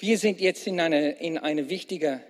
[0.00, 2.22] Wir sind jetzt in eine, in eine wichtige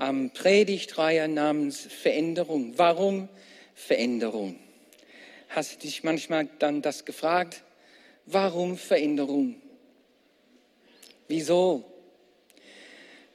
[0.00, 2.72] ähm, Predigtreihe namens Veränderung.
[2.76, 3.28] Warum
[3.76, 4.58] Veränderung?
[5.48, 7.62] Hast du dich manchmal dann das gefragt?
[8.26, 9.54] Warum Veränderung?
[11.28, 11.84] Wieso?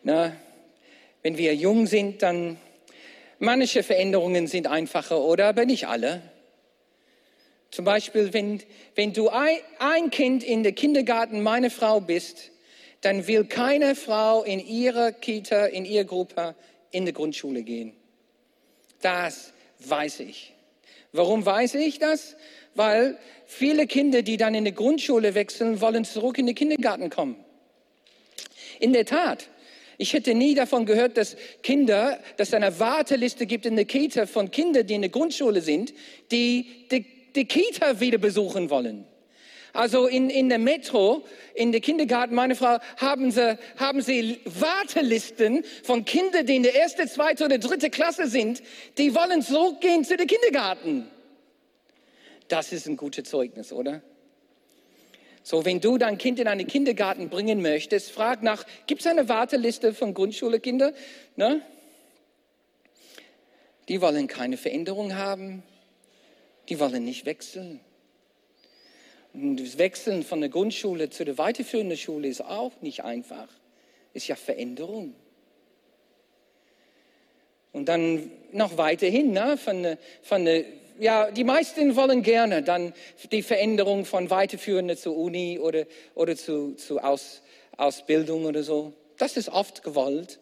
[0.04, 0.36] Na,
[1.24, 2.58] wenn wir jung sind, dann
[3.38, 5.48] manche Veränderungen sind einfacher, oder?
[5.48, 6.22] Aber nicht alle.
[7.72, 8.62] Zum Beispiel, wenn,
[8.96, 12.52] wenn du ein, ein Kind in der Kindergarten meine Frau bist,
[13.02, 16.56] dann will keine Frau in ihrer Kita, in ihrer Gruppe
[16.92, 17.94] in die Grundschule gehen.
[19.02, 20.54] Das weiß ich.
[21.12, 22.36] Warum weiß ich das?
[22.76, 27.36] Weil viele Kinder, die dann in die Grundschule wechseln, wollen zurück in den Kindergarten kommen.
[28.80, 29.50] In der Tat.
[29.98, 34.28] Ich hätte nie davon gehört, dass Kinder, dass es eine Warteliste gibt in der Kita
[34.28, 35.94] von Kindern, die in der Grundschule sind,
[36.32, 37.06] die die,
[37.36, 39.06] die Kita wieder besuchen wollen.
[39.74, 41.24] Also in, in der Metro,
[41.54, 46.76] in der Kindergarten, meine Frau, haben sie, haben sie Wartelisten von Kindern, die in der
[46.76, 48.64] ersten, zweiten oder dritten Klasse sind,
[48.98, 51.08] die wollen zurückgehen zu der Kindergarten.
[52.48, 54.02] Das ist ein gutes Zeugnis, oder?
[55.44, 59.30] So, wenn du dein Kind in einen Kindergarten bringen möchtest, frag nach, gibt es eine
[59.30, 60.94] Warteliste von Grundschulekindern?
[61.36, 61.62] Ne?
[63.88, 65.64] Die wollen keine Veränderung haben.
[66.70, 67.80] Die wollen nicht wechseln.
[69.42, 73.48] Das Wechseln von der Grundschule zu der weiterführenden Schule ist auch nicht einfach.
[74.14, 75.16] Ist ja Veränderung.
[77.72, 80.48] Und dann noch weiterhin, ne, von, von
[81.00, 82.94] ja, die meisten wollen gerne dann
[83.32, 87.42] die Veränderung von weiterführender zur Uni oder, oder zu, zu Aus,
[87.78, 88.94] Ausbildung oder so.
[89.18, 90.40] Das ist oft gewollt,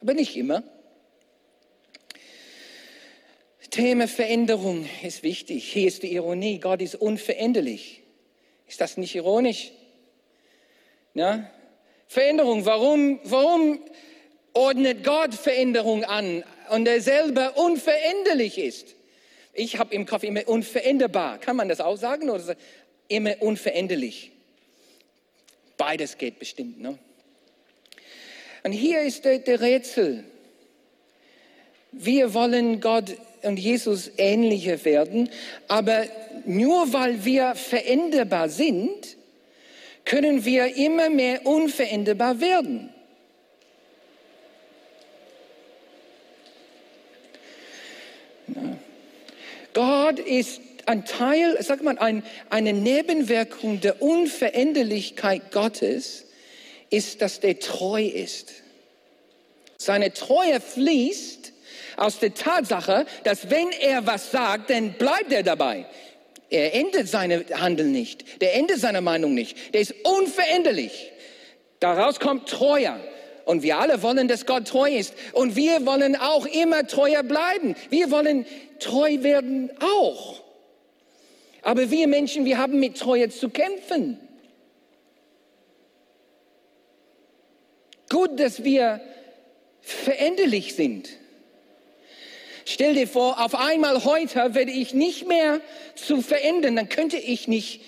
[0.00, 0.62] aber nicht immer.
[3.70, 5.70] Thema Veränderung ist wichtig.
[5.70, 6.60] Hier ist die Ironie.
[6.60, 8.05] Gott ist unveränderlich.
[8.66, 9.72] Ist das nicht ironisch?
[11.14, 11.50] Ja?
[12.08, 13.80] Veränderung, warum, warum
[14.52, 18.94] ordnet Gott Veränderung an und er selber unveränderlich ist?
[19.52, 21.38] Ich habe im Kopf immer unveränderbar.
[21.38, 22.28] Kann man das auch sagen?
[22.28, 22.56] Oder
[23.08, 24.32] immer unveränderlich?
[25.76, 26.80] Beides geht bestimmt.
[26.80, 26.98] Ne?
[28.62, 30.24] Und hier ist der, der Rätsel.
[31.92, 33.16] Wir wollen Gott
[33.46, 35.30] und Jesus ähnlicher werden,
[35.68, 36.04] aber
[36.44, 39.16] nur weil wir veränderbar sind,
[40.04, 42.90] können wir immer mehr unveränderbar werden.
[49.72, 56.24] Gott ist ein Teil, sag mal, ein, eine Nebenwirkung der Unveränderlichkeit Gottes
[56.90, 58.54] ist, dass der treu ist.
[59.76, 61.45] Seine Treue fließt
[61.96, 65.86] aus der Tatsache, dass wenn er was sagt, dann bleibt er dabei.
[66.48, 68.40] Er ändert seine Handeln nicht.
[68.40, 69.74] Der ändert seine Meinung nicht.
[69.74, 71.12] Der ist unveränderlich.
[71.80, 73.00] Daraus kommt treuer.
[73.44, 75.14] Und wir alle wollen, dass Gott treu ist.
[75.32, 77.74] Und wir wollen auch immer treuer bleiben.
[77.90, 78.46] Wir wollen
[78.78, 80.42] treu werden auch.
[81.62, 84.20] Aber wir Menschen, wir haben mit Treue zu kämpfen.
[88.08, 89.00] Gut, dass wir
[89.80, 91.08] veränderlich sind.
[92.68, 95.60] Stell dir vor, auf einmal heute werde ich nicht mehr
[95.94, 97.80] zu verändern, dann könnte ich nicht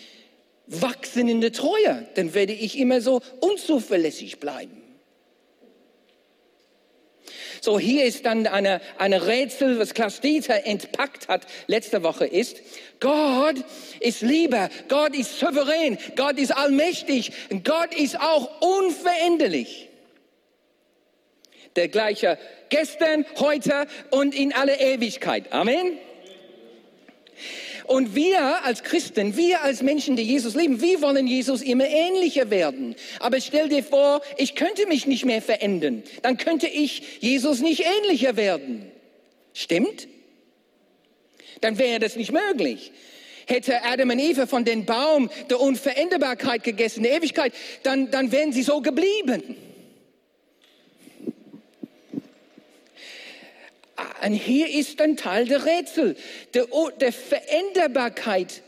[0.69, 4.81] wachsen in der Treue, dann werde ich immer so unzuverlässig bleiben.
[7.61, 12.59] So, hier ist dann eine, eine Rätsel, was Klaus Dieter entpackt hat letzte Woche ist,
[13.01, 13.57] Gott
[13.99, 17.33] ist Liebe, Gott ist souverän, Gott ist allmächtig,
[17.65, 19.88] Gott ist auch unveränderlich
[21.77, 25.53] der gleiche gestern, heute und in alle Ewigkeit.
[25.53, 25.99] Amen.
[27.89, 32.51] Und wir als Christen, wir als Menschen, die Jesus lieben, wir wollen Jesus immer ähnlicher
[32.51, 32.95] werden.
[33.19, 36.03] Aber stell dir vor, ich könnte mich nicht mehr verändern.
[36.21, 38.93] Dann könnte ich Jesus nicht ähnlicher werden.
[39.55, 40.07] Stimmt?
[41.63, 42.93] Dann wäre das nicht möglich.
[43.47, 48.53] Hätte Adam und Eva von dem Baum der Unveränderbarkeit gegessen, der Ewigkeit, dann, dann wären
[48.53, 49.57] sie so geblieben.
[54.23, 56.17] Und hier ist ein Teil der Rätsel.
[56.55, 56.67] Der,
[57.01, 58.63] der Veränderbarkeit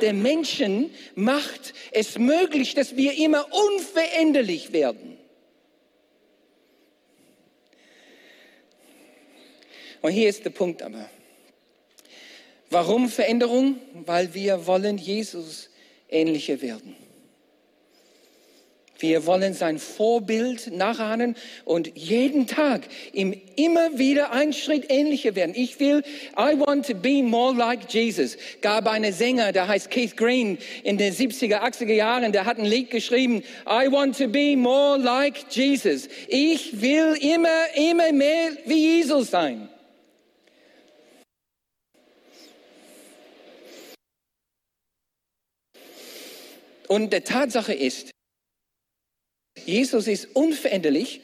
[0.00, 5.18] der Menschen macht es möglich, dass wir immer unveränderlich werden.
[10.02, 11.10] Und hier ist der Punkt aber.
[12.70, 13.78] Warum Veränderung?
[14.06, 15.68] Weil wir wollen Jesus
[16.08, 16.96] ähnlicher werden.
[19.00, 22.82] Wir wollen sein Vorbild nachahmen und jeden Tag
[23.12, 25.54] ihm immer wieder einen Schritt ähnlicher werden.
[25.56, 26.02] Ich will,
[26.36, 28.36] I want to be more like Jesus.
[28.60, 32.66] Gab einen Sänger, der heißt Keith Green in den 70er, 80er Jahren, der hat ein
[32.66, 36.08] Lied geschrieben, I want to be more like Jesus.
[36.28, 39.68] Ich will immer, immer mehr wie Jesus sein.
[46.86, 48.10] Und die Tatsache ist,
[49.66, 51.20] Jesus ist unveränderlich,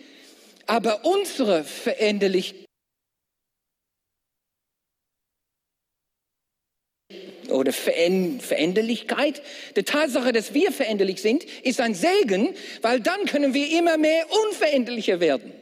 [0.67, 2.67] aber unsere Veränderlichkeit
[7.51, 9.43] oder Veränderlichkeit,
[9.77, 14.27] die Tatsache, dass wir veränderlich sind, ist ein Segen, weil dann können wir immer mehr
[14.47, 15.53] unveränderlicher werden.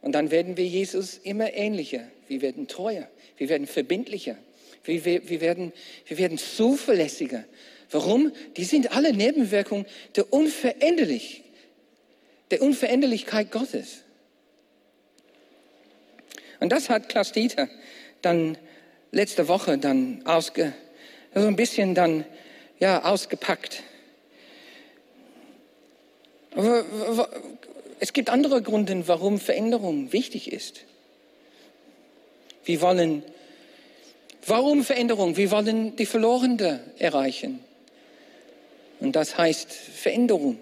[0.00, 2.08] Und dann werden wir Jesus immer ähnlicher.
[2.28, 4.36] Wir werden treuer, wir werden verbindlicher,
[4.84, 5.72] wir, wir, werden,
[6.06, 7.44] wir werden zuverlässiger,
[7.92, 8.32] Warum?
[8.56, 9.86] Die sind alle Nebenwirkungen
[10.16, 11.44] der, Unveränderlich,
[12.50, 13.98] der Unveränderlichkeit Gottes.
[16.58, 17.68] Und das hat Klaus Dieter
[18.22, 18.56] dann
[19.10, 20.72] letzte Woche dann ausge,
[21.34, 22.24] so ein bisschen dann,
[22.78, 23.82] ja, ausgepackt.
[26.54, 27.28] Aber
[28.00, 30.84] es gibt andere Gründe, warum Veränderung wichtig ist.
[32.64, 33.22] Wir wollen,
[34.46, 35.36] warum Veränderung?
[35.36, 37.60] Wir wollen die Verlorene erreichen.
[39.00, 40.58] Und das heißt Veränderung.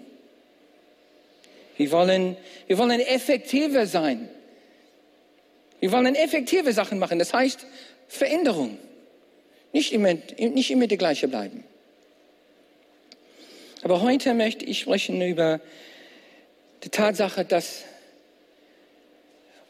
[1.77, 2.37] Wir wollen,
[2.67, 4.29] wir wollen effektiver sein.
[5.79, 7.19] Wir wollen effektive Sachen machen.
[7.19, 7.65] Das heißt
[8.07, 8.77] Veränderung.
[9.73, 11.63] Nicht immer, nicht immer die gleiche bleiben.
[13.83, 15.59] Aber heute möchte ich sprechen über
[16.83, 17.83] die Tatsache, dass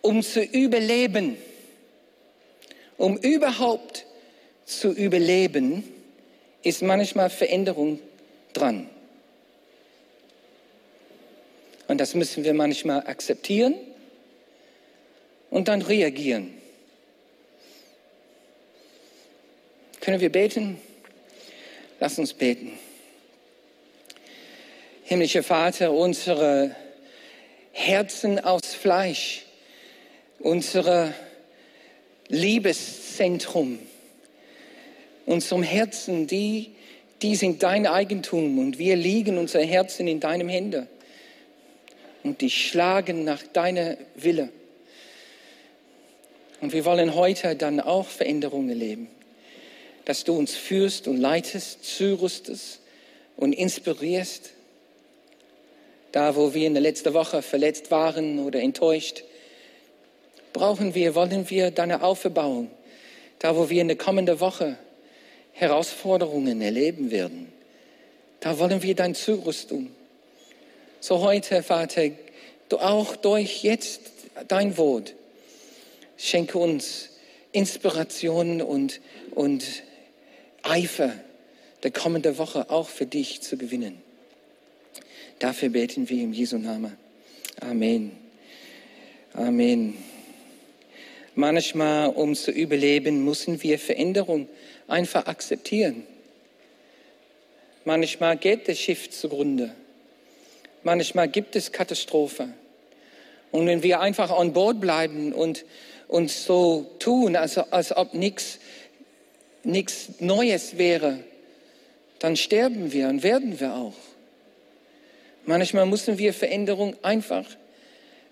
[0.02, 1.38] um zu überleben,
[3.02, 4.06] um überhaupt
[4.64, 5.84] zu überleben,
[6.62, 8.00] ist manchmal Veränderung
[8.54, 8.88] dran.
[11.88, 13.74] Und das müssen wir manchmal akzeptieren
[15.50, 16.54] und dann reagieren.
[20.00, 20.80] Können wir beten?
[22.00, 22.78] Lass uns beten.
[25.06, 26.76] Himmlischer Vater, unsere
[27.72, 29.48] Herzen aus Fleisch,
[30.38, 31.16] unsere
[32.32, 33.80] Liebeszentrum,
[35.26, 36.72] unserem Herzen, die
[37.22, 40.88] die sind dein Eigentum und wir liegen unser Herzen in deinem Hände.
[42.24, 44.50] Und die schlagen nach deiner Wille.
[46.62, 49.08] Und wir wollen heute dann auch Veränderungen erleben.
[50.06, 52.80] Dass du uns führst und leitest, zurüstest
[53.38, 54.52] und inspirierst.
[56.12, 59.24] Da, wo wir in der letzten Woche verletzt waren oder enttäuscht,
[60.54, 62.70] brauchen wir, wollen wir deine Auferbauung.
[63.40, 64.78] Da, wo wir in der kommenden Woche
[65.54, 67.52] Herausforderungen erleben werden.
[68.40, 69.92] Da wollen wir dein Zurüstung.
[71.00, 72.10] So heute, Vater,
[72.70, 74.02] du auch durch jetzt
[74.48, 75.14] dein Wort,
[76.18, 77.10] schenke uns
[77.52, 79.02] Inspiration und,
[79.32, 79.66] und
[80.64, 81.14] Eifer
[81.84, 84.02] der kommenden Woche auch für dich zu gewinnen.
[85.40, 86.96] Dafür beten wir im Jesu Namen.
[87.60, 88.12] Amen.
[89.34, 90.11] Amen.
[91.36, 94.50] Manchmal, um zu überleben, müssen wir Veränderung
[94.88, 96.06] einfach akzeptieren.
[97.86, 99.74] Manchmal geht das Schiff zugrunde.
[100.84, 102.50] Manchmal gibt es Katastrophe.
[103.52, 105.66] Und wenn wir einfach an Bord bleiben und
[106.08, 108.60] uns so tun, als, als ob nichts
[110.20, 111.20] Neues wäre,
[112.20, 113.96] dann sterben wir und werden wir auch.
[115.46, 117.46] Manchmal müssen wir Veränderung einfach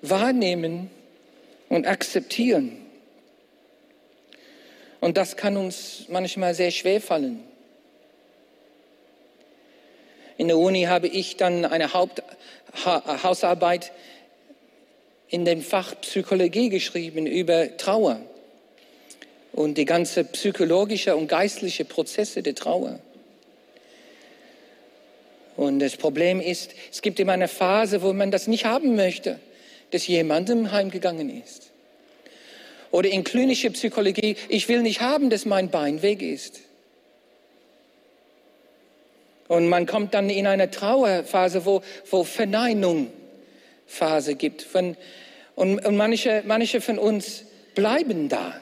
[0.01, 0.91] wahrnehmen
[1.69, 2.88] und akzeptieren.
[4.99, 7.43] Und das kann uns manchmal sehr schwer fallen.
[10.37, 12.23] In der Uni habe ich dann eine Haupt
[12.85, 13.91] ha Hausarbeit
[15.27, 18.21] in dem Fach Psychologie geschrieben über Trauer
[19.51, 22.99] und die ganze psychologische und geistliche Prozesse der Trauer.
[25.55, 29.39] Und das Problem ist, es gibt immer eine Phase, wo man das nicht haben möchte,
[29.91, 31.68] dass jemandem heimgegangen ist.
[32.91, 36.61] Oder in klinischer Psychologie, ich will nicht haben, dass mein Bein weg ist.
[39.47, 43.11] Und man kommt dann in eine Trauerphase, wo, wo Verneinung
[43.87, 44.61] Phase gibt.
[44.61, 44.95] Von,
[45.55, 48.61] und, und manche, manche von uns bleiben da.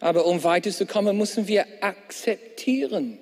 [0.00, 3.18] Aber um weiterzukommen, müssen wir akzeptieren.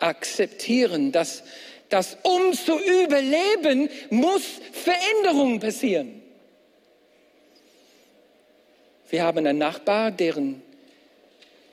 [0.00, 1.44] Akzeptieren, dass
[1.92, 6.22] dass um zu überleben, muss Veränderung passieren.
[9.10, 10.62] Wir haben einen Nachbar, deren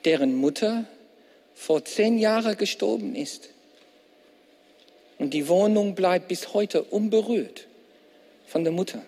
[0.04, 0.84] deren Mutter
[1.54, 3.50] vor zehn Jahren gestorben ist.
[5.18, 7.66] Und die Wohnung bleibt bis heute unberührt
[8.46, 9.02] von der Mutter.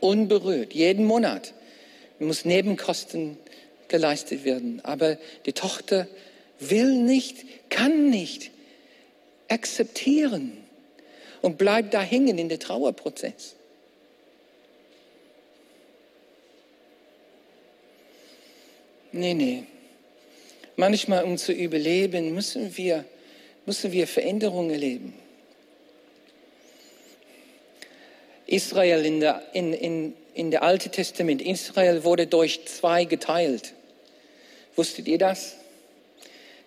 [0.00, 1.52] Unberührt, jeden Monat
[2.18, 3.36] muss Nebenkosten
[3.88, 4.80] geleistet werden.
[4.84, 6.06] Aber die Tochter
[6.58, 8.50] will nicht, kann nicht
[9.48, 10.56] akzeptieren
[11.42, 13.56] und bleibt da hängen in der Trauerprozess.
[19.12, 19.64] Nee, nee.
[20.76, 23.04] Manchmal, um zu überleben, müssen wir,
[23.64, 25.14] müssen wir Veränderungen erleben.
[28.46, 33.72] Israel in der, in, in, in der Alte Testament, Israel wurde durch zwei geteilt.
[34.76, 35.56] Wusstet ihr das?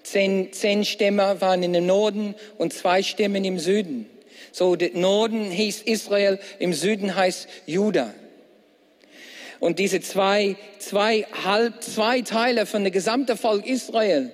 [0.03, 4.09] Zehn, zehn Stämme waren in dem Norden und zwei Stämme im Süden.
[4.51, 8.13] So, der Norden hieß Israel, im Süden heißt Juda.
[9.59, 14.31] Und diese zwei, zwei, halb, zwei Teile von der gesamten Volk Israel,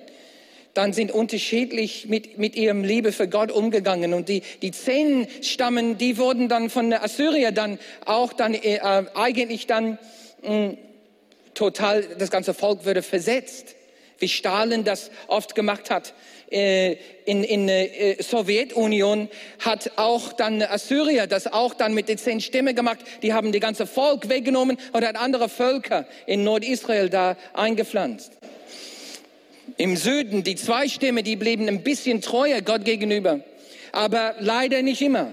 [0.72, 4.14] dann sind unterschiedlich mit, mit ihrem Liebe für Gott umgegangen.
[4.14, 8.80] Und die, die zehn Stammen, die wurden dann von der Assyrier dann auch dann äh,
[9.14, 9.98] eigentlich dann
[10.42, 10.78] mh, hm,
[11.54, 13.75] total, das ganze Volk würde versetzt,
[14.18, 16.14] wie Stalin das oft gemacht hat.
[16.50, 22.40] Äh, in, in äh, Sowjetunion hat auch dann Assyrier das auch dann mit den zehn
[22.40, 23.00] Stämmen gemacht.
[23.22, 28.32] Die haben die ganze Volk weggenommen und hat andere Völker in Nordisrael da eingepflanzt.
[29.76, 33.40] Im Süden, die zwei Stämme, die blieben ein bisschen treuer Gott gegenüber,
[33.92, 35.32] aber leider nicht immer.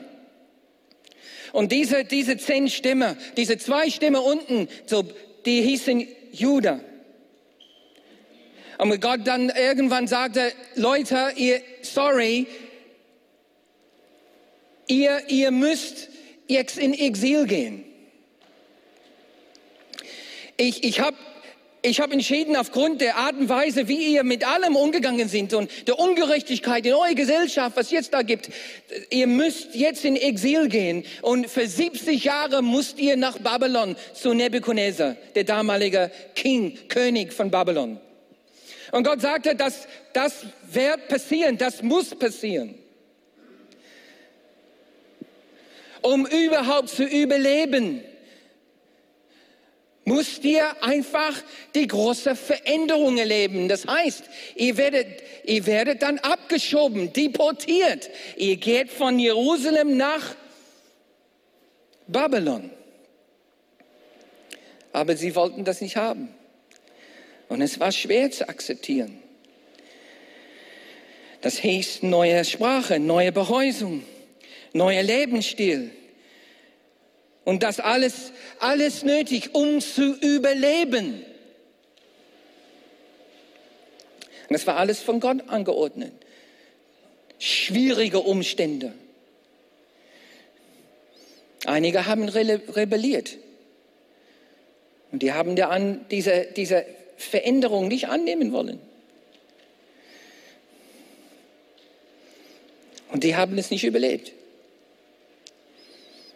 [1.54, 5.04] Und diese, diese zehn Stämme, diese zwei Stämme unten, so,
[5.46, 6.80] die hießen Judah.
[8.78, 12.48] Und Gott dann irgendwann sagte, Leute, ihr, sorry,
[14.88, 16.10] ihr, ihr müsst
[16.48, 17.84] jetzt in Exil gehen.
[20.58, 21.18] Ich, ich habe
[21.86, 25.70] ich habe entschieden, aufgrund der Art und Weise, wie ihr mit allem umgegangen sind und
[25.86, 28.50] der Ungerechtigkeit in eurer Gesellschaft, was jetzt da gibt,
[29.10, 31.04] ihr müsst jetzt in Exil gehen.
[31.22, 37.52] Und für 70 Jahre musst ihr nach Babylon zu Nebuchadnezzar, der damalige King, König von
[37.52, 38.00] Babylon.
[38.94, 42.76] Und Gott sagte, dass das wird passieren, das muss passieren.
[46.04, 48.04] Um überhaupt zu überleben,
[50.06, 51.34] müsst ihr einfach
[51.74, 53.68] die große Veränderung erleben.
[53.68, 54.26] Das heißt,
[54.58, 58.12] ihr werdet, ihr werdet dann abgeschoben, deportiert.
[58.38, 60.36] Ihr geht von Jerusalem nach
[62.06, 62.70] Babylon.
[64.92, 66.36] Aber sie wollten das nicht haben.
[67.54, 69.20] Und es war schwer zu akzeptieren.
[71.42, 74.04] Das hieß neue Sprache, neue Behäusung,
[74.74, 75.92] neuer Lebensstil.
[77.44, 81.24] Und das alles, alles nötig, um zu überleben.
[84.50, 86.12] Und das war alles von Gott angeordnet.
[87.38, 88.94] Schwierige Umstände.
[91.66, 93.38] Einige haben rebelliert.
[95.12, 96.84] Und die haben diese, diese
[97.18, 98.80] Veränderung nicht annehmen wollen.
[103.12, 104.32] Und die haben es nicht überlebt.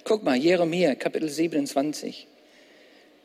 [0.03, 2.27] Guck mal, Jeremia, Kapitel 27.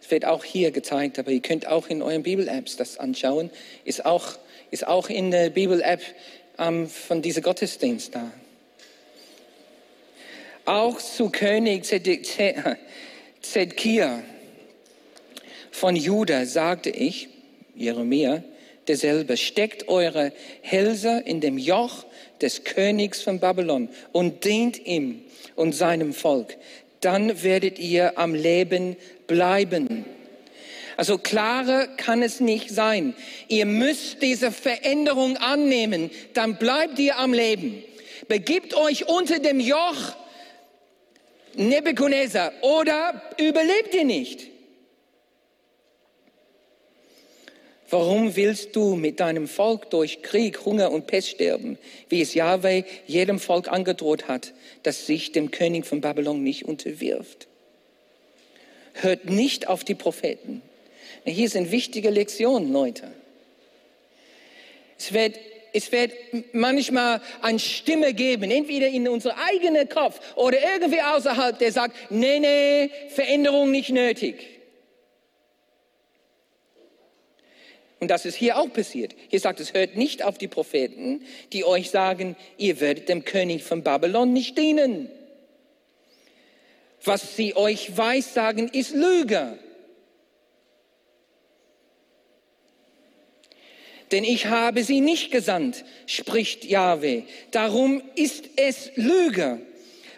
[0.01, 3.51] Es wird auch hier gezeigt, aber ihr könnt auch in euren Bibel-Apps das anschauen.
[3.85, 4.39] Ist auch,
[4.71, 6.03] ist auch in der Bibel-App
[6.59, 8.33] ähm, von diesem Gottesdienst da.
[10.65, 11.85] Auch zu König
[13.43, 14.23] Zedkia
[15.71, 17.29] von Juda sagte ich,
[17.75, 18.43] Jeremia,
[18.89, 22.05] derselbe, steckt eure Hälse in dem Joch
[22.41, 25.23] des Königs von Babylon und dient ihm
[25.57, 26.57] und seinem Volk.
[27.01, 30.05] Dann werdet ihr am Leben bleiben.
[30.97, 33.15] Also klarer kann es nicht sein.
[33.49, 37.83] Ihr müsst diese Veränderung annehmen, dann bleibt ihr am Leben.
[38.29, 40.17] Begibt euch unter dem Joch
[41.55, 44.52] Nebuchadnezzar oder überlebt ihr nicht.
[47.93, 51.77] Warum willst du mit deinem Volk durch Krieg, Hunger und Pest sterben,
[52.09, 57.49] wie es Yahweh jedem Volk angedroht hat, das sich dem König von Babylon nicht unterwirft?
[58.95, 60.63] Hört nicht auf die Propheten.
[61.27, 63.13] Hier sind wichtige Lektionen, Leute.
[64.99, 65.39] Es wird,
[65.75, 66.13] es wird
[66.55, 72.39] manchmal eine Stimme geben, entweder in unser eigener Kopf oder irgendwie außerhalb, der sagt, nee,
[72.39, 74.52] nee, Veränderung nicht nötig.
[78.03, 79.15] Und das ist hier auch passiert.
[79.29, 83.63] Hier sagt es, hört nicht auf die Propheten, die euch sagen, ihr werdet dem König
[83.63, 85.09] von Babylon nicht dienen.
[87.05, 89.57] Was sie euch weissagen, ist Lüge.
[94.11, 97.23] Denn ich habe sie nicht gesandt, spricht Jahwe.
[97.53, 99.61] Darum ist es Lüge,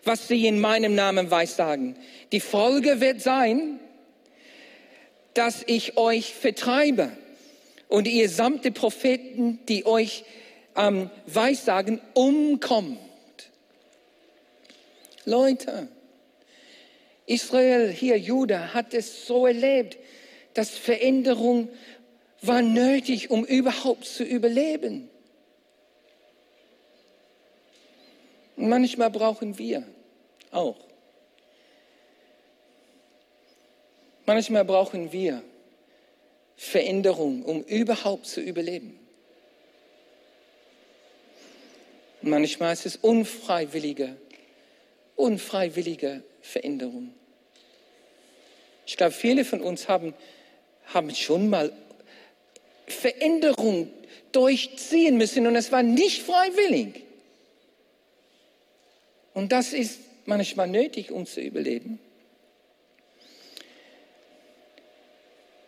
[0.04, 1.96] was sie in meinem Namen weissagen.
[2.32, 3.78] Die Folge wird sein,
[5.34, 7.12] dass ich euch vertreibe
[7.88, 10.24] und ihr samt die Propheten, die euch
[10.76, 12.98] ähm, weissagen, umkommt.
[15.24, 15.88] Leute,
[17.26, 19.96] Israel, hier Juda, hat es so erlebt,
[20.54, 21.68] dass Veränderung
[22.42, 25.08] war nötig, um überhaupt zu überleben.
[28.56, 29.84] Und manchmal brauchen wir
[30.50, 30.76] auch.
[34.26, 35.42] Manchmal brauchen wir
[36.56, 38.98] Veränderung, um überhaupt zu überleben.
[42.22, 44.16] Manchmal ist es unfreiwillige,
[45.16, 47.12] unfreiwillige Veränderung.
[48.86, 50.14] Ich glaube, viele von uns haben,
[50.86, 51.72] haben schon mal
[52.86, 53.90] Veränderung
[54.32, 57.02] durchziehen müssen und es war nicht freiwillig.
[59.32, 61.98] Und das ist manchmal nötig, um zu überleben.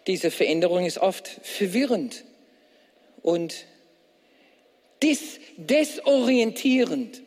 [0.07, 2.25] Diese Veränderung ist oft verwirrend
[3.23, 3.67] und
[5.03, 7.23] des desorientierend.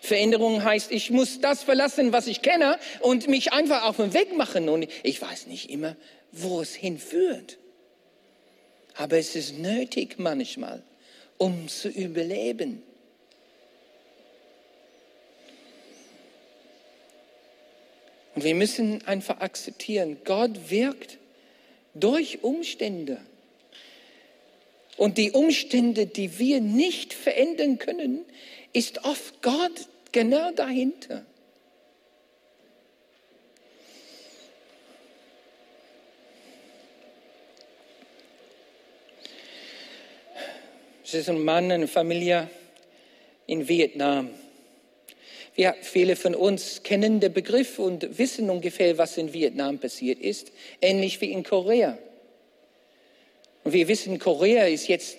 [0.00, 4.36] Veränderung heißt, ich muss das verlassen, was ich kenne und mich einfach auf den Weg
[4.36, 4.68] machen.
[4.68, 5.96] Und ich weiß nicht immer,
[6.30, 7.58] wo es hinführt.
[8.96, 10.82] Aber es ist nötig manchmal,
[11.38, 12.82] um zu überleben.
[18.34, 21.18] Und wir müssen einfach akzeptieren, Gott wirkt
[21.94, 23.20] durch Umstände.
[24.96, 28.24] Und die Umstände, die wir nicht verändern können,
[28.72, 31.24] ist oft Gott genau dahinter.
[41.04, 42.48] Es ist ein Mann, eine Familie
[43.46, 44.30] in Vietnam.
[45.54, 50.50] Wir, viele von uns kennen den Begriff und wissen ungefähr, was in Vietnam passiert ist,
[50.80, 51.96] ähnlich wie in Korea.
[53.62, 55.18] Und wir wissen, Korea ist jetzt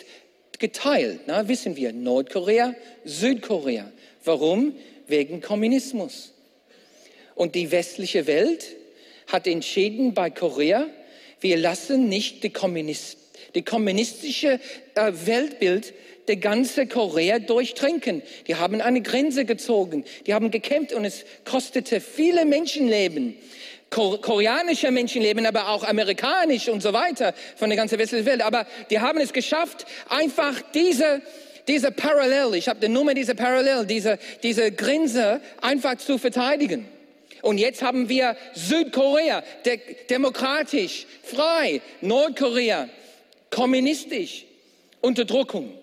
[0.60, 2.76] geteilt, na, wissen wir, Nordkorea,
[3.06, 3.92] Südkorea.
[4.24, 4.76] Warum?
[5.08, 6.34] Wegen Kommunismus.
[7.36, 8.76] Und die westliche Welt
[9.28, 10.88] hat entschieden bei Korea,
[11.42, 13.18] wir lassen nicht die, Kommunist,
[13.56, 14.60] die kommunistische
[14.96, 15.94] äh, Weltbild
[16.28, 18.22] der ganze Korea durchtrinken.
[18.48, 23.36] Die haben eine Grenze gezogen, die haben gekämpft und es kostete viele Menschenleben.
[23.90, 28.42] Koreanische Menschenleben, aber auch amerikanisch und so weiter von der ganzen westlichen Welt.
[28.42, 31.22] Aber die haben es geschafft, einfach diese
[31.68, 36.88] diese Parallel, ich habe die Nummer dieser Parallel, diese, diese Grenze einfach zu verteidigen.
[37.42, 42.90] Und jetzt haben wir Südkorea, de demokratisch, frei, Nordkorea,
[43.52, 44.46] kommunistisch,
[45.02, 45.74] Unterdrückung.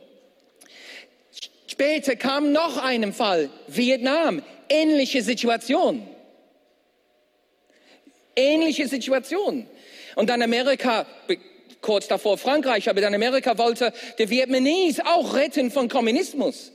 [1.73, 6.07] Später kam noch ein Fall, Vietnam, ähnliche Situation.
[8.37, 9.67] Ähnliche Situation.
[10.15, 11.07] Und dann Amerika,
[11.81, 16.73] kurz davor Frankreich, aber dann Amerika wollte die Vietnamese auch retten von Kommunismus.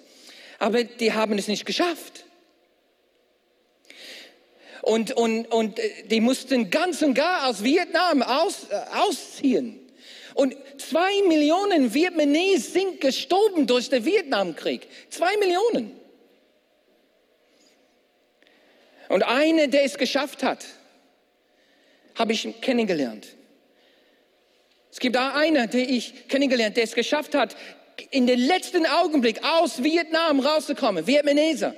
[0.58, 2.26] Aber die haben es nicht geschafft.
[4.82, 9.87] Und, und, und äh, die mussten ganz und gar aus Vietnam aus, äh, ausziehen.
[10.38, 14.88] Und zwei Millionen Vietnamesen sind gestorben durch den Vietnamkrieg.
[15.10, 16.00] Zwei Millionen.
[19.10, 20.64] Und eine, der es geschafft hat,
[22.14, 23.26] habe ich kennengelernt.
[24.92, 27.58] Es gibt da einer, den ich kennengelernt, der es geschafft hat,
[28.12, 31.08] in den letzten Augenblick aus Vietnam rauszukommen.
[31.08, 31.74] Vietnameser.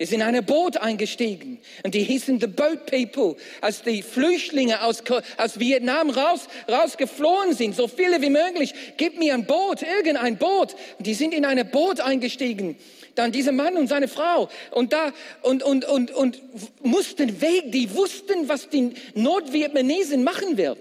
[0.00, 3.36] Die sind in ein Boot eingestiegen und die hießen The Boat People.
[3.60, 5.02] Als die Flüchtlinge aus,
[5.36, 10.74] aus Vietnam raus, rausgeflohen sind, so viele wie möglich, gib mir ein Boot, irgendein Boot.
[10.96, 12.78] Und die sind in ein Boot eingestiegen.
[13.14, 16.40] Dann dieser Mann und seine Frau und da und, und, und, und
[16.82, 17.70] mussten weg.
[17.70, 20.80] Die wussten, was die Nordvietnamesen machen werden.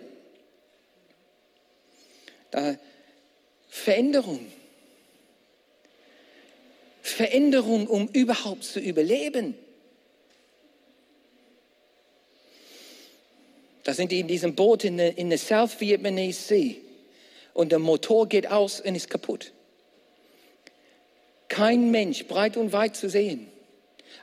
[2.51, 2.77] Da
[3.67, 4.45] Veränderung.
[7.19, 9.53] Veränderung, um überhaupt zu überleben.
[13.84, 16.82] Da sind die in diesem Boot in der, in South Vietnamese See
[17.53, 19.51] und der Motor geht aus und ist kaputt.
[21.49, 23.51] Kein Mensch breit und weit zu sehen.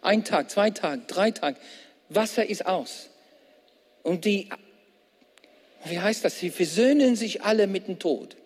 [0.01, 1.59] Ein Tag, zwei Tage, drei Tage.
[2.09, 3.11] Wasser ist aus.
[4.05, 4.49] Und die,
[5.85, 6.39] wie heißt das?
[6.39, 8.37] Sie versöhnen sich alle mit dem Tod.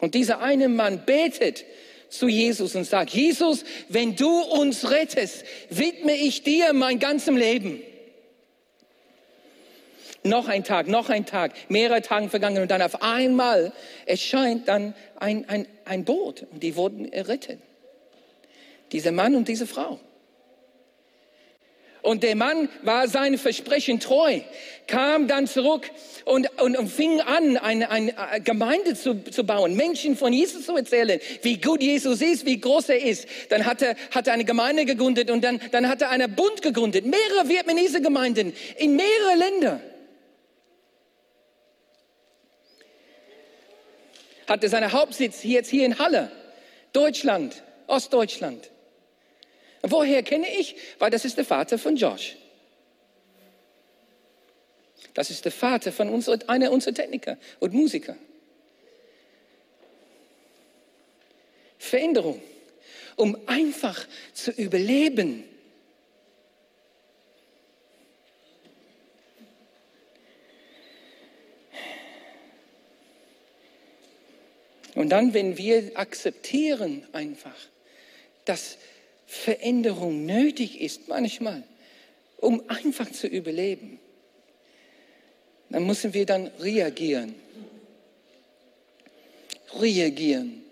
[0.00, 1.64] Und dieser eine Mann betet
[2.10, 7.82] zu Jesus und sagt, Jesus, wenn du uns rettest, widme ich dir mein ganzes Leben.
[10.22, 13.72] Noch ein Tag, noch ein Tag, mehrere Tage vergangen und dann auf einmal
[14.04, 17.58] erscheint dann ein, ein, ein Boot und die wurden errettet.
[18.92, 19.98] Dieser Mann und diese Frau.
[22.02, 24.40] Und der Mann war seinem Versprechen treu,
[24.86, 25.90] kam dann zurück
[26.24, 30.76] und, und, und fing an, eine, eine Gemeinde zu, zu bauen, Menschen von Jesus zu
[30.76, 33.28] erzählen, wie gut Jesus ist, wie groß er ist.
[33.50, 36.62] Dann hat er, hat er eine Gemeinde gegründet und dann, dann hat er einen Bund
[36.62, 39.80] gegründet, mehrere vietnamesische Gemeinden in mehrere Länder.
[44.46, 46.32] Hatte seinen Hauptsitz jetzt hier in Halle,
[46.92, 48.70] Deutschland, Ostdeutschland.
[49.82, 50.76] Woher kenne ich?
[50.98, 52.36] Weil das ist der Vater von Josh.
[55.14, 58.16] Das ist der Vater von unser, einer unserer Techniker und Musiker.
[61.78, 62.40] Veränderung,
[63.16, 65.44] um einfach zu überleben.
[74.94, 77.56] Und dann, wenn wir akzeptieren einfach,
[78.44, 78.76] dass
[79.30, 81.62] Veränderung nötig ist manchmal,
[82.38, 84.00] um einfach zu überleben,
[85.68, 87.36] dann müssen wir dann reagieren.
[89.78, 90.64] Reagieren.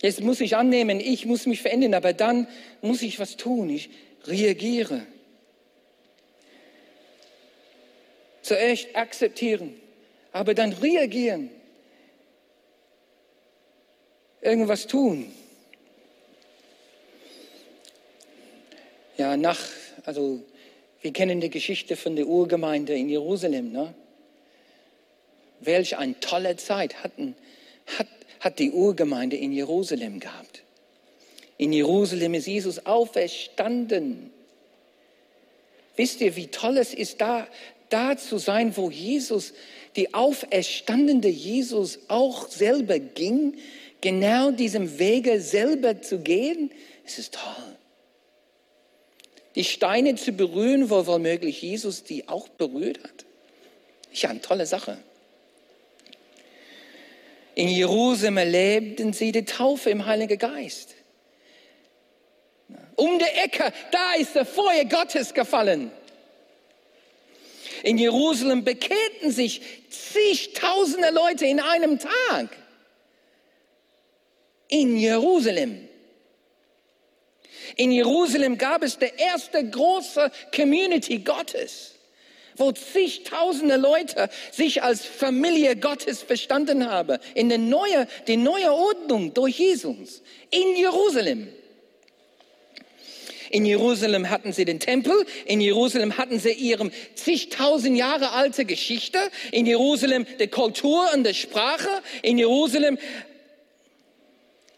[0.00, 2.48] Jetzt muss ich annehmen, ich muss mich verändern, aber dann
[2.80, 3.70] muss ich was tun.
[3.70, 3.88] Ich
[4.24, 5.06] reagiere.
[8.42, 9.80] Zuerst akzeptieren,
[10.32, 11.50] aber dann reagieren.
[14.40, 15.32] Irgendwas tun.
[19.18, 19.58] Ja, nach,
[20.04, 20.42] also
[21.02, 23.72] wir kennen die Geschichte von der Urgemeinde in Jerusalem.
[23.72, 23.92] Ne?
[25.60, 27.34] Welch eine tolle Zeit hatten,
[27.98, 28.06] hat,
[28.40, 30.62] hat die Urgemeinde in Jerusalem gehabt.
[31.58, 34.30] In Jerusalem ist Jesus auferstanden.
[35.96, 37.46] Wisst ihr, wie toll es ist, da,
[37.90, 39.52] da zu sein, wo Jesus,
[39.94, 43.58] die auferstandene Jesus auch selber ging,
[44.00, 46.70] genau diesem Wege selber zu gehen?
[47.04, 47.76] Es ist toll
[49.54, 53.24] die Steine zu berühren, wo womöglich Jesus die auch berührt hat.
[54.12, 54.98] Ja, eine tolle Sache.
[57.54, 60.94] In Jerusalem erlebten sie die Taufe im Heiligen Geist.
[62.96, 65.90] Um die Ecke, da ist der Feuer Gottes gefallen.
[67.82, 69.60] In Jerusalem bekehrten sich
[69.90, 72.56] zigtausende Leute in einem Tag.
[74.68, 75.88] In Jerusalem.
[77.76, 81.92] In Jerusalem gab es die erste große Community Gottes,
[82.56, 87.18] wo zigtausende Leute sich als Familie Gottes verstanden haben.
[87.34, 90.22] In der neue, die neue Ordnung durch Jesus.
[90.50, 91.48] In Jerusalem.
[93.50, 99.18] In Jerusalem hatten sie den Tempel, in Jerusalem hatten sie ihre zigtausend Jahre alte Geschichte,
[99.50, 101.90] in Jerusalem die Kultur und die Sprache,
[102.22, 102.96] in Jerusalem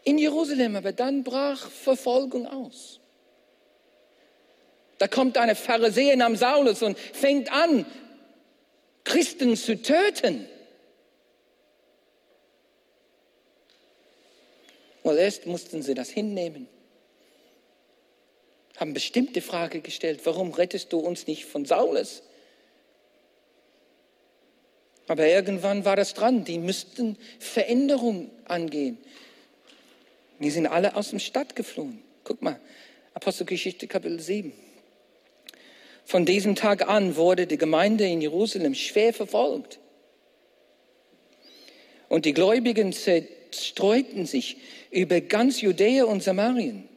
[0.05, 3.01] in Jerusalem, aber dann brach Verfolgung aus.
[4.97, 7.85] Da kommt eine Pharisäer namens Saulus und fängt an,
[9.03, 10.47] Christen zu töten.
[15.03, 16.67] Well, erst mussten sie das hinnehmen,
[18.77, 22.23] haben bestimmte Frage gestellt, warum rettest du uns nicht von Saulus?
[25.07, 28.97] Aber irgendwann war das dran, die müssten Veränderung angehen.
[30.39, 32.01] Die sind alle aus dem Stadt geflohen.
[32.23, 32.59] Guck mal,
[33.13, 34.51] Apostelgeschichte Kapitel 7.
[36.03, 39.79] Von diesem Tag an wurde die Gemeinde in Jerusalem schwer verfolgt.
[42.09, 44.57] Und die Gläubigen zerstreuten sich
[44.91, 46.87] über ganz Judäa und Samarien.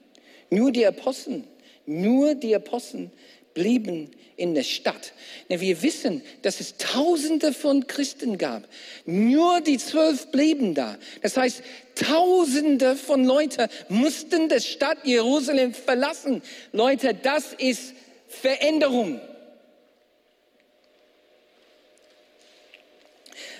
[0.50, 1.44] Nur die Aposteln,
[1.86, 3.10] nur die Aposteln
[3.54, 5.12] blieben in der Stadt.
[5.48, 8.62] Wir wissen, dass es Tausende von Christen gab.
[9.04, 10.96] Nur die zwölf blieben da.
[11.22, 11.62] Das heißt,
[11.96, 16.42] Tausende von Leuten mussten die Stadt Jerusalem verlassen.
[16.72, 17.94] Leute, das ist
[18.28, 19.20] Veränderung.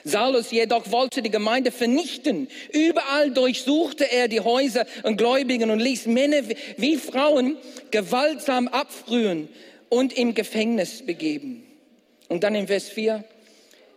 [0.05, 2.49] Saulus jedoch wollte die Gemeinde vernichten.
[2.73, 6.43] Überall durchsuchte er die Häuser und Gläubigen und ließ Männer
[6.77, 7.57] wie Frauen
[7.91, 9.49] gewaltsam abfrühen
[9.89, 11.65] und im Gefängnis begeben.
[12.29, 13.25] Und dann in Vers 4,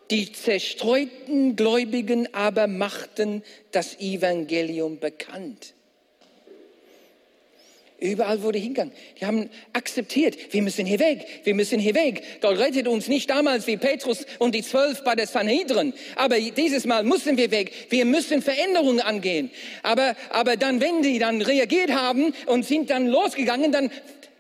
[0.10, 5.73] die zerstreuten Gläubigen aber machten das Evangelium bekannt.
[8.01, 8.93] Überall wurde hingegangen.
[9.19, 12.23] Die haben akzeptiert, wir müssen hier weg, wir müssen hier weg.
[12.41, 15.93] Gott rettet uns nicht damals wie Petrus und die Zwölf bei der Sanhedrin.
[16.15, 17.71] Aber dieses Mal müssen wir weg.
[17.89, 19.51] Wir müssen Veränderungen angehen.
[19.84, 23.91] Aber, aber dann, wenn die dann reagiert haben und sind dann losgegangen, dann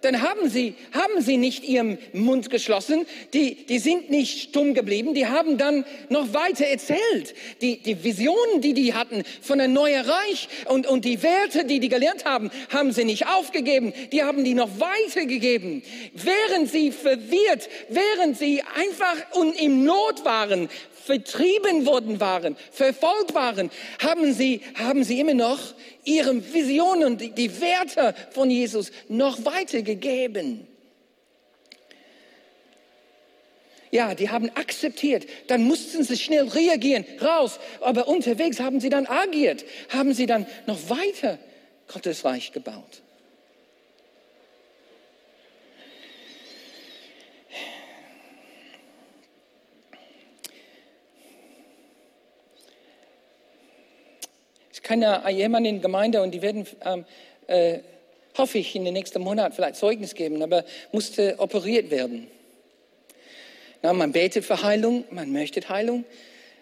[0.01, 5.13] dann haben sie, haben sie nicht ihren Mund geschlossen, die, die sind nicht stumm geblieben,
[5.13, 7.33] die haben dann noch weiter erzählt.
[7.61, 11.79] Die, die Visionen, die die hatten von einem neuen Reich und, und die Werte, die
[11.79, 15.83] die gelernt haben, haben sie nicht aufgegeben, die haben die noch weitergegeben.
[16.13, 20.69] Während sie verwirrt, während sie einfach und im Not waren,
[21.03, 25.59] vertrieben worden waren, verfolgt waren, haben sie, haben sie immer noch
[26.03, 29.90] ihre Visionen, die, die Werte von Jesus noch weitergegeben.
[33.91, 35.27] Ja, die haben akzeptiert.
[35.47, 37.59] Dann mussten sie schnell reagieren, raus.
[37.81, 41.37] Aber unterwegs haben sie dann agiert, haben sie dann noch weiter
[41.91, 43.01] Gottes Reich gebaut.
[54.73, 57.05] Ich kenne jemanden in der Gemeinde und die werden, ähm,
[57.47, 57.79] äh,
[58.37, 62.27] hoffe ich, in den nächsten Monaten vielleicht Zeugnis geben, aber musste operiert werden.
[63.81, 66.05] Na, man betet für Heilung, man möchte Heilung,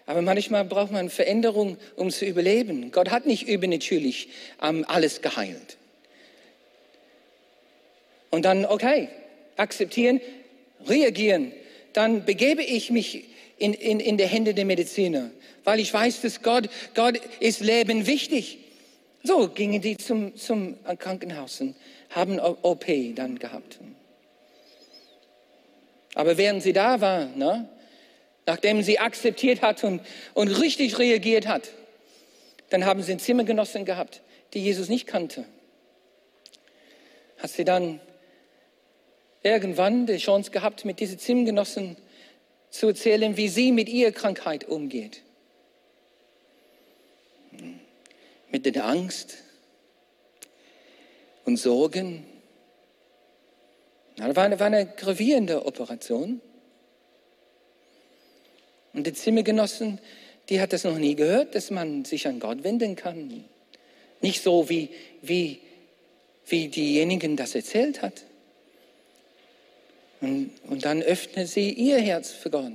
[0.05, 2.91] aber manchmal braucht man Veränderung, um zu überleben.
[2.91, 4.29] Gott hat nicht übernatürlich
[4.62, 5.77] ähm, alles geheilt.
[8.32, 9.10] Und dann, okay,
[9.58, 10.21] akzeptieren,
[10.88, 11.51] reagieren.
[11.93, 13.25] Dann begebe ich mich
[13.58, 15.32] in, in, in die Hände der Mediziner
[15.69, 18.58] weil ich weiß, dass Gott, Gott ist Leben wichtig.
[19.23, 21.75] So gingen die zum, zum Krankenhaus und
[22.10, 23.79] haben OP dann gehabt.
[26.15, 27.69] Aber während sie da war, ne,
[28.45, 30.01] nachdem sie akzeptiert hat und,
[30.34, 31.69] und richtig reagiert hat,
[32.69, 34.21] dann haben sie einen Zimmergenossen gehabt,
[34.53, 35.45] die Jesus nicht kannte.
[37.38, 37.99] Hat sie dann
[39.43, 41.97] irgendwann die Chance gehabt, mit diesen Zimmergenossen
[42.69, 45.23] zu erzählen, wie sie mit ihrer Krankheit umgeht.
[48.52, 49.38] Mit der Angst
[51.46, 52.26] und Sorgen.
[54.18, 56.42] Das war eine, war eine gravierende Operation.
[58.94, 60.00] Und die Zimmergenossen,
[60.50, 63.46] die hat das noch nie gehört, dass man sich an Gott wenden kann.
[64.22, 64.90] Nicht so, wie,
[65.22, 65.62] wie,
[66.48, 68.24] wie diejenigen das erzählt hat.
[70.22, 72.74] Und, und dann öffnet sie ihr Herz für Gott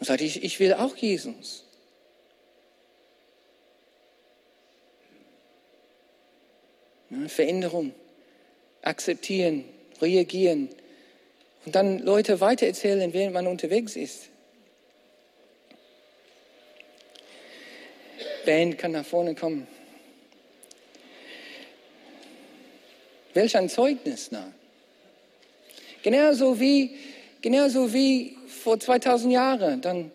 [0.00, 1.64] und sagt, ich, ich will auch Jesus.
[7.26, 7.92] Veränderung,
[8.82, 9.64] akzeptieren,
[10.00, 10.68] reagieren
[11.66, 14.28] und dann Leute weitererzählen, während man unterwegs ist.
[18.46, 19.66] Band kann nach vorne kommen.
[23.34, 24.52] Welch ein Zeugnis, na?
[26.02, 26.96] Genauso wie,
[27.42, 30.10] genauso wie vor 2000 Jahren, dann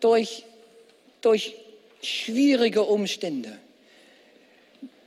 [0.00, 0.44] durch,
[1.20, 1.54] durch
[2.02, 3.58] schwierige Umstände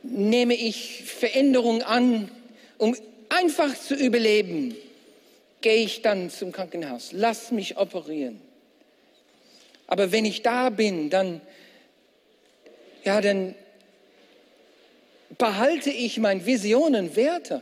[0.04, 2.30] nehme ich Veränderung an,
[2.78, 2.96] um
[3.30, 4.76] einfach zu überleben,
[5.62, 8.40] gehe ich dann zum Krankenhaus, lass mich operieren.
[9.88, 11.42] Aber wenn ich da bin, dann,
[13.04, 13.56] ja, dann
[15.38, 17.62] behalte ich meine Visionen, Werte,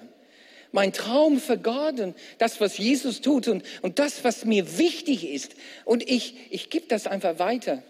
[0.72, 5.56] mein Traum und das, was Jesus tut und, und das, was mir wichtig ist.
[5.86, 7.84] Und ich, ich gebe das einfach weiter.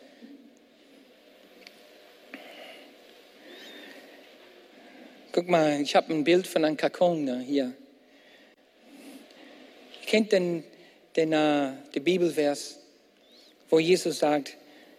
[5.33, 7.71] Guck mal, ich habe ein Bild von einem Kakon hier.
[10.01, 10.65] Ihr kennt den,
[11.15, 12.79] den, uh, den Bibelvers,
[13.69, 14.57] wo Jesus sagt,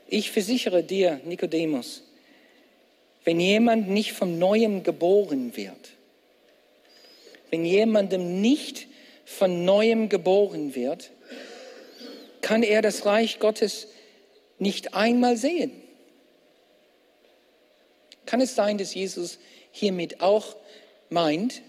[0.09, 2.03] ich versichere dir, Nikodemus,
[3.25, 5.91] wenn jemand nicht vom Neuem geboren wird,
[7.51, 8.87] wenn jemandem nicht
[9.27, 11.11] von Neuem geboren wird,
[12.41, 13.89] kann er das Reich Gottes
[14.59, 15.73] nicht einmal sehen.
[18.25, 19.39] Kann es sein, dass Jesus
[19.73, 20.55] hiermit auch
[21.11, 21.63] meint,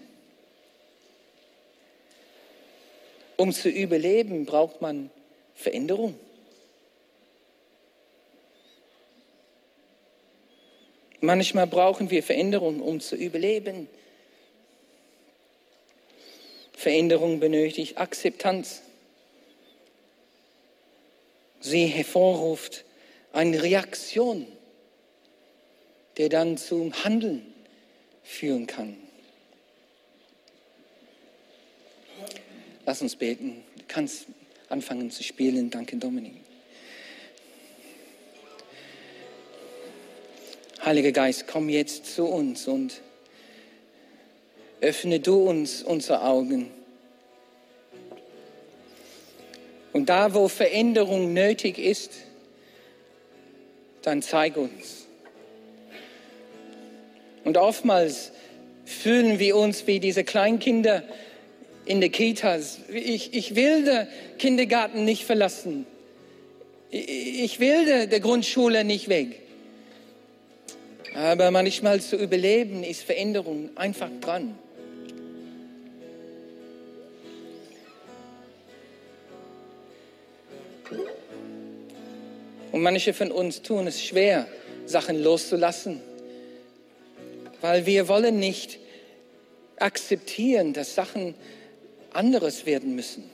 [3.36, 5.10] um zu überleben, braucht man
[5.54, 6.18] Veränderung.
[11.20, 13.88] Manchmal brauchen wir Veränderung, um zu überleben.
[16.74, 18.82] Veränderung benötigt Akzeptanz.
[21.60, 22.84] Sie hervorruft
[23.32, 24.46] eine Reaktion,
[26.18, 27.53] der dann zum Handeln
[28.24, 28.96] führen kann.
[32.86, 33.62] Lass uns beten.
[33.76, 34.26] Du kannst
[34.68, 35.70] anfangen zu spielen.
[35.70, 36.34] Danke, Dominik.
[40.84, 43.00] Heiliger Geist, komm jetzt zu uns und
[44.82, 46.70] öffne du uns unsere Augen.
[49.94, 52.10] Und da, wo Veränderung nötig ist,
[54.02, 55.03] dann zeig uns.
[57.44, 58.32] Und oftmals
[58.84, 61.02] fühlen wir uns wie diese Kleinkinder
[61.84, 62.78] in der Kitas.
[62.92, 64.06] Ich, ich will den
[64.38, 65.86] Kindergarten nicht verlassen.
[66.90, 69.40] Ich will der Grundschule nicht weg.
[71.14, 74.58] Aber manchmal zu überleben ist Veränderung einfach dran.
[82.72, 84.48] Und manche von uns tun es schwer,
[84.86, 86.00] Sachen loszulassen,
[87.64, 88.78] weil wir wollen nicht
[89.78, 91.34] akzeptieren, dass Sachen
[92.12, 93.24] anderes werden müssen.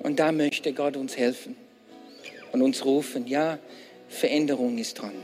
[0.00, 1.54] Und da möchte Gott uns helfen
[2.50, 3.60] und uns rufen, ja,
[4.08, 5.14] Veränderung ist dran.